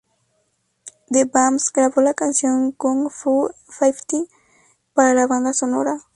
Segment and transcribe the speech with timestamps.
[1.11, 4.27] The Vamps grabó la canción "Kung Fu Fighting"
[4.95, 6.01] para la banda sonora.